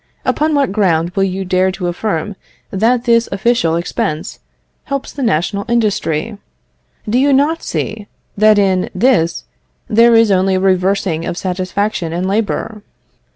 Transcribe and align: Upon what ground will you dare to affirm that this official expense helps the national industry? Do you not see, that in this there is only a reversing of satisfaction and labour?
Upon 0.25 0.55
what 0.55 0.71
ground 0.71 1.11
will 1.11 1.25
you 1.25 1.45
dare 1.45 1.71
to 1.73 1.85
affirm 1.85 2.35
that 2.71 3.03
this 3.03 3.29
official 3.31 3.75
expense 3.75 4.39
helps 4.85 5.11
the 5.13 5.21
national 5.21 5.63
industry? 5.69 6.39
Do 7.07 7.19
you 7.19 7.31
not 7.31 7.61
see, 7.61 8.07
that 8.35 8.57
in 8.57 8.89
this 8.95 9.43
there 9.87 10.15
is 10.15 10.31
only 10.31 10.55
a 10.55 10.59
reversing 10.59 11.23
of 11.23 11.37
satisfaction 11.37 12.13
and 12.13 12.27
labour? 12.27 12.81